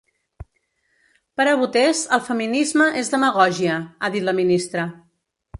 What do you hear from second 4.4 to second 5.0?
ministra.